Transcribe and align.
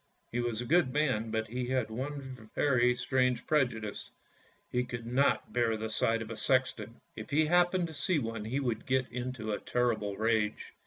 He 0.31 0.39
was 0.39 0.61
a 0.61 0.65
good 0.65 0.91
man, 0.91 1.29
but 1.29 1.47
he 1.47 1.67
had 1.67 1.91
one 1.91 2.49
very 2.55 2.95
strange 2.95 3.45
prejudice— 3.45 4.09
he 4.71 4.83
could 4.83 5.05
not 5.05 5.53
bear 5.53 5.77
the 5.77 5.91
sight 5.91 6.23
of 6.23 6.31
a 6.31 6.37
sexton. 6.37 6.99
If 7.15 7.29
he 7.29 7.45
happened 7.45 7.85
to 7.89 7.93
see 7.93 8.17
one 8.17 8.45
he 8.45 8.59
would 8.59 8.87
get 8.87 9.07
into 9.11 9.51
a 9.51 9.59
terrible 9.59 10.17
rage. 10.17 10.73